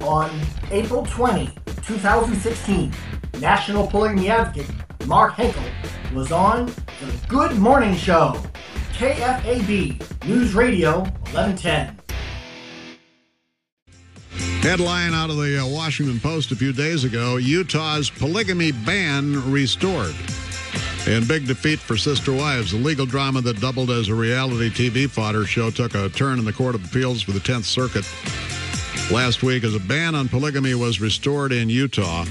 [0.00, 0.30] On
[0.70, 1.50] April 20,
[1.82, 2.92] 2016,
[3.40, 4.70] National Polygamy Advocate
[5.06, 5.62] Mark Henkel
[6.14, 8.40] was on the Good Morning Show,
[8.92, 11.00] KFAB News Radio
[11.32, 11.98] 1110.
[14.60, 20.14] Headline out of the uh, Washington Post a few days ago Utah's polygamy ban restored.
[21.06, 25.08] In big defeat for Sister Wives, the legal drama that doubled as a reality TV
[25.08, 28.04] fodder show took a turn in the Court of Appeals for the 10th Circuit
[29.10, 32.24] last week as a ban on polygamy was restored in Utah.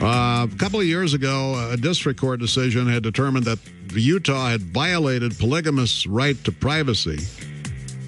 [0.00, 3.58] Uh, a couple of years ago, a district court decision had determined that
[3.92, 7.18] Utah had violated polygamists' right to privacy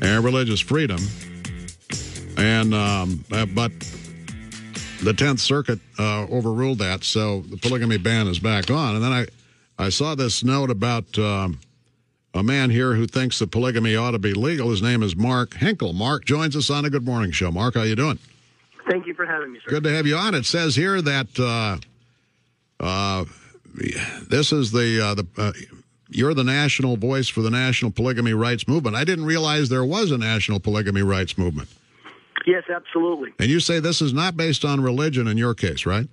[0.00, 1.00] and religious freedom.
[2.36, 3.72] And um, uh, but
[5.02, 8.96] the Tenth Circuit uh, overruled that, so the polygamy ban is back on.
[8.96, 9.26] And then I,
[9.78, 11.58] I saw this note about um,
[12.34, 14.70] a man here who thinks that polygamy ought to be legal.
[14.70, 15.92] His name is Mark Henkel.
[15.92, 17.50] Mark joins us on a Good Morning Show.
[17.50, 18.18] Mark, how you doing?
[18.88, 19.70] Thank you for having me, sir.
[19.70, 20.34] Good to have you on.
[20.34, 21.78] It says here that uh,
[22.82, 23.24] uh,
[24.28, 25.52] this is the uh, the uh,
[26.08, 28.96] you're the national voice for the national polygamy rights movement.
[28.96, 31.68] I didn't realize there was a national polygamy rights movement.
[32.46, 33.32] Yes, absolutely.
[33.38, 36.08] And you say this is not based on religion in your case, right?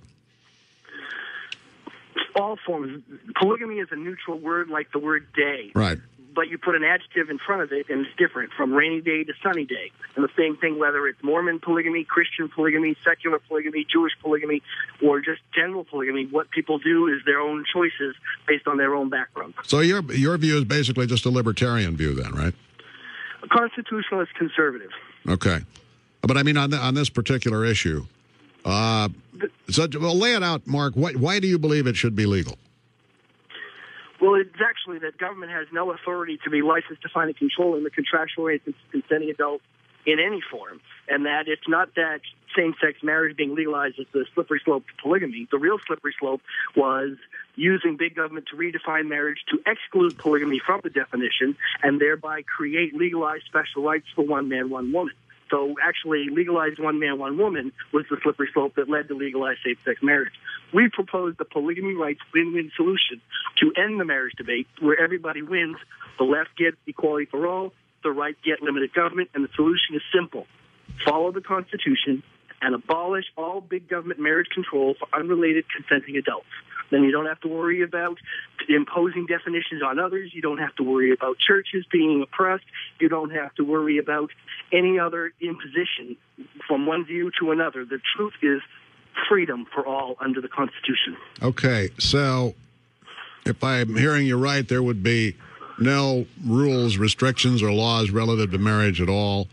[2.38, 3.02] All forms.
[3.36, 5.70] Polygamy is a neutral word like the word day.
[5.74, 5.98] Right.
[6.34, 9.24] But you put an adjective in front of it, and it's different from rainy day
[9.24, 9.90] to sunny day.
[10.14, 14.62] And the same thing, whether it's Mormon polygamy, Christian polygamy, secular polygamy, Jewish polygamy,
[15.02, 18.14] or just general polygamy, what people do is their own choices
[18.46, 19.54] based on their own background.
[19.64, 22.54] So your your view is basically just a libertarian view, then, right?
[23.42, 24.90] A constitutionalist conservative.
[25.28, 25.60] Okay.
[26.22, 28.06] But I mean, on, the, on this particular issue,
[28.68, 29.08] uh,
[29.70, 30.94] so well, lay it out, Mark.
[30.94, 32.58] Why, why do you believe it should be legal?
[34.20, 37.90] Well, it's actually that government has no authority to be licensed, defined, and in the
[37.90, 39.64] contractual rights of consenting adults
[40.06, 42.20] in any form, and that it's not that
[42.56, 45.46] same-sex marriage being legalized is the slippery slope to polygamy.
[45.50, 46.40] The real slippery slope
[46.74, 47.16] was
[47.56, 52.94] using big government to redefine marriage to exclude polygamy from the definition and thereby create
[52.94, 55.14] legalized special rights for one man, one woman.
[55.50, 59.60] So actually, legalized one man, one woman was the slippery slope that led to legalized
[59.64, 60.32] same-sex marriage.
[60.74, 63.20] We proposed the polygamy rights win-win solution
[63.58, 65.76] to end the marriage debate, where everybody wins.
[66.18, 67.72] The left gets equality for all,
[68.02, 70.46] the right get limited government, and the solution is simple:
[71.04, 72.22] follow the Constitution
[72.60, 76.46] and abolish all big government marriage control for unrelated consenting adults.
[76.90, 78.18] Then you don't have to worry about
[78.68, 80.30] imposing definitions on others.
[80.34, 82.64] You don't have to worry about churches being oppressed.
[83.00, 84.30] You don't have to worry about
[84.72, 86.16] any other imposition
[86.66, 87.84] from one view to another.
[87.84, 88.60] The truth is
[89.28, 91.16] freedom for all under the Constitution.
[91.42, 92.54] Okay, so
[93.44, 95.36] if I'm hearing you right, there would be
[95.78, 99.48] no rules, restrictions, or laws relative to marriage at all.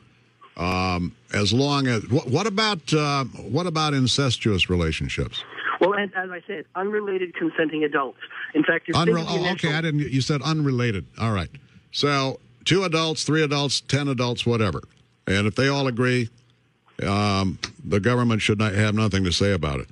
[0.58, 5.44] Um, as long as what, what about uh, what about incestuous relationships?
[5.86, 8.20] Well, as, as I said, unrelated consenting adults.
[8.54, 10.00] In fact, you're Unrel- oh, okay, I didn't.
[10.00, 11.06] You said unrelated.
[11.20, 11.50] All right.
[11.92, 14.82] So two adults, three adults, ten adults, whatever.
[15.28, 16.30] And if they all agree,
[17.06, 19.88] um, the government should not have nothing to say about it.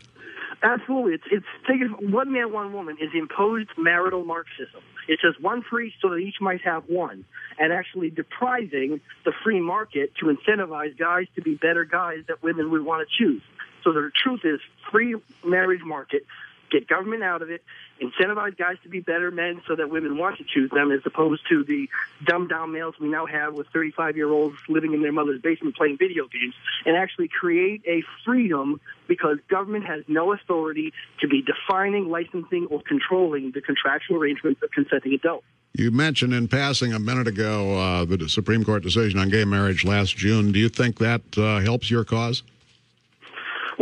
[0.64, 1.14] Absolutely.
[1.16, 4.82] It's, it's think of one man, one woman is imposed marital Marxism.
[5.10, 7.26] It says one for each so that each might have one,
[7.60, 12.72] and actually depriving the free market to incentivize guys to be better guys that women
[12.72, 13.42] would want to choose.
[13.84, 14.60] So the truth is,
[14.92, 16.26] free marriage market,
[16.74, 17.64] get government out of it,
[18.02, 21.48] incentivize guys to be better men so that women want to choose them, as opposed
[21.50, 21.88] to the
[22.26, 25.76] dumbed down males we now have with 35 year olds living in their mother's basement
[25.76, 26.56] playing video games,
[26.86, 30.92] and actually create a freedom because government has no authority
[31.22, 35.46] to be defining, licensing, or controlling the contractual arrangements of consenting adults.
[35.76, 39.84] You mentioned in passing a minute ago uh, the Supreme Court decision on gay marriage
[39.84, 40.52] last June.
[40.52, 42.44] Do you think that uh, helps your cause?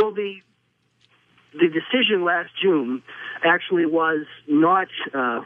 [0.01, 0.37] Well, the
[1.53, 3.03] the decision last June
[3.45, 5.41] actually was not uh,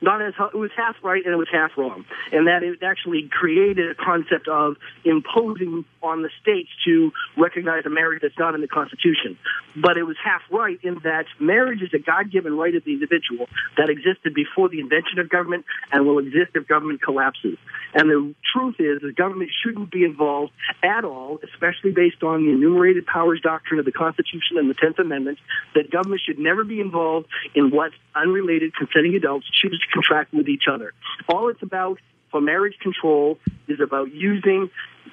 [0.00, 3.28] not as it was half right and it was half wrong, and that it actually
[3.30, 8.60] created a concept of imposing on the states to recognize a marriage that's not in
[8.60, 9.38] the Constitution.
[9.76, 13.48] But it was half right in that marriage is a God-given right of the individual
[13.76, 17.58] that existed before the invention of government and will exist if government collapses.
[17.94, 20.52] And the truth is, the government shouldn't be involved
[20.82, 24.98] at all, especially based on the enumerated powers doctrine of the Constitution and the Tenth
[24.98, 25.38] Amendment.
[25.74, 30.64] That government should never be involved in what unrelated consenting adults choose contract with each
[30.70, 30.92] other.
[31.28, 31.98] All it's about
[32.30, 33.38] for marriage control
[33.68, 34.70] is about using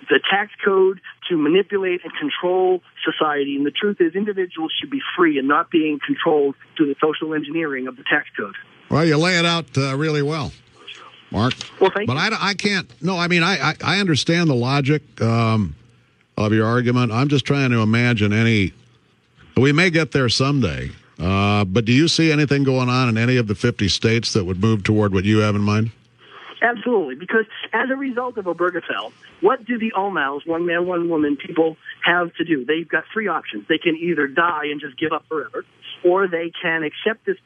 [0.09, 0.99] the tax code
[1.29, 3.55] to manipulate and control society.
[3.55, 7.33] And the truth is, individuals should be free and not being controlled through the social
[7.33, 8.55] engineering of the tax code.
[8.89, 10.51] Well, you lay it out uh, really well,
[11.31, 11.53] Mark.
[11.79, 12.35] Well, thank but you.
[12.35, 12.91] I, I can't.
[13.01, 15.21] No, I mean, I, I, I understand the logic.
[15.21, 15.75] Um,
[16.37, 17.11] of your argument.
[17.11, 18.73] I'm just trying to imagine any.
[19.55, 20.91] We may get there someday,
[21.23, 24.43] uh, but do you see anything going on in any of the 50 states that
[24.43, 25.91] would move toward what you have in mind?
[26.61, 29.11] Absolutely, because as a result of Obergefell,
[29.41, 31.75] what do the OMOWs, one man, one woman people
[32.05, 32.63] have to do?
[32.65, 33.67] They've got three options.
[33.67, 35.65] They can either die and just give up forever,
[36.05, 37.37] or they can accept this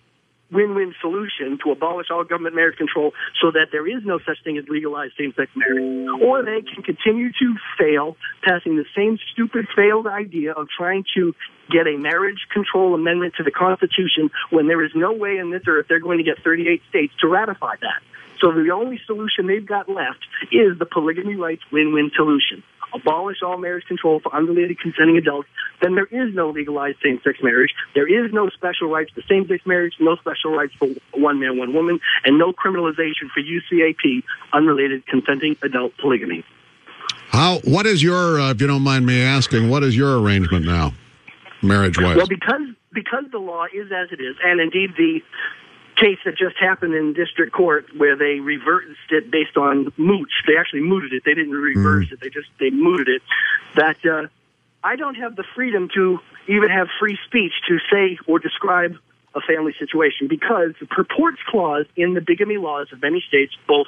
[0.52, 3.12] win-win solution to abolish all government marriage control
[3.42, 6.08] so that there is no such thing as legalized same-sex marriage.
[6.22, 11.34] Or they can continue to fail, passing the same stupid failed idea of trying to
[11.70, 15.64] get a marriage control amendment to the Constitution when there is no way in this
[15.68, 18.02] earth they're going to get 38 states to ratify that.
[18.40, 20.20] So the only solution they've got left
[20.52, 22.64] is the polygamy rights win-win solution.
[22.94, 25.50] Abolish all marriage control for unrelated consenting adults,
[25.82, 27.72] then there is no legalized same-sex marriage.
[27.96, 31.74] There is no special rights for same-sex marriage, no special rights for one man, one
[31.74, 34.24] woman, and no criminalization for UCAP,
[34.54, 36.46] unrelated consenting adult polygamy.
[37.30, 37.60] How?
[37.66, 40.94] What is your, uh, if you don't mind me asking, what is your arrangement now,
[41.62, 42.16] marriage-wise?
[42.16, 42.62] Well, because
[42.94, 45.22] because the law is as it is, and indeed the
[45.98, 50.32] case that just happened in district court where they reversed it based on mooch.
[50.48, 51.24] They actually mooted it.
[51.26, 52.14] They didn't reverse mm.
[52.14, 52.20] it.
[52.22, 53.22] They just they mooted it.
[53.76, 54.28] That uh,
[54.84, 58.98] I don't have the freedom to even have free speech to say or describe
[59.36, 63.88] a family situation because the purports clause in the bigamy laws of many states, both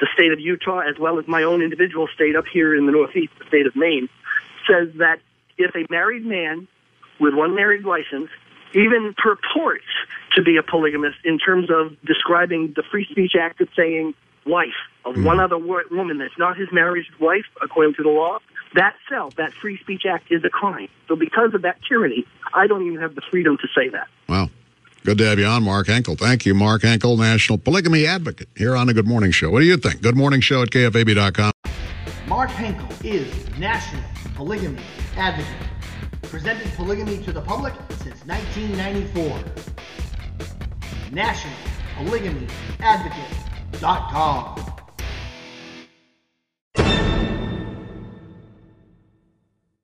[0.00, 2.92] the state of Utah as well as my own individual state up here in the
[2.92, 4.08] Northeast, the state of Maine,
[4.66, 5.20] says that
[5.58, 6.66] if a married man
[7.18, 8.30] with one married license
[8.74, 9.84] even purports
[10.34, 14.14] to be a polygamist in terms of describing the Free Speech Act as saying
[14.46, 14.68] wife
[15.04, 15.24] of mm.
[15.24, 18.38] one other woman that's not his married wife, according to the law,
[18.74, 20.88] that self, that Free Speech Act is a crime.
[21.08, 22.24] So because of that tyranny,
[22.54, 24.08] I don't even have the freedom to say that.
[24.28, 24.50] Wow.
[25.04, 26.14] Good to have you on, Mark Henkel.
[26.14, 29.50] Thank you, Mark Henkel, National Polygamy Advocate, here on the Good Morning Show.
[29.50, 30.02] What do you think?
[30.02, 31.52] Good Morning Show at KFAB.com.
[32.26, 34.02] Mark Henkel is National
[34.34, 34.82] Polygamy
[35.16, 35.70] Advocate
[36.30, 39.42] presented polygamy to the public since 1994.
[41.10, 41.54] National
[41.96, 42.46] Polygamy
[42.78, 44.69] Advocate.com.